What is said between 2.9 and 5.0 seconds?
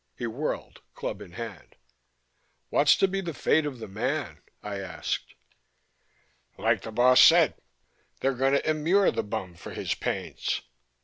to be the fate of the man?" I